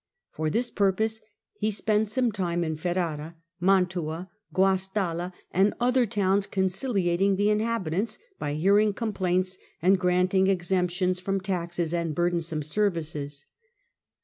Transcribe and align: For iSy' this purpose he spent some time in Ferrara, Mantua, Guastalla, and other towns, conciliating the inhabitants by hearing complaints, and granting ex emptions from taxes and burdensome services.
For 0.31 0.47
iSy' 0.47 0.51
this 0.53 0.71
purpose 0.71 1.21
he 1.59 1.69
spent 1.69 2.07
some 2.09 2.31
time 2.31 2.63
in 2.63 2.73
Ferrara, 2.75 3.35
Mantua, 3.59 4.31
Guastalla, 4.51 5.31
and 5.51 5.75
other 5.79 6.07
towns, 6.07 6.47
conciliating 6.47 7.35
the 7.35 7.51
inhabitants 7.51 8.17
by 8.39 8.55
hearing 8.55 8.93
complaints, 8.93 9.59
and 9.79 9.99
granting 9.99 10.49
ex 10.49 10.71
emptions 10.71 11.19
from 11.21 11.39
taxes 11.39 11.93
and 11.93 12.15
burdensome 12.15 12.63
services. 12.63 13.45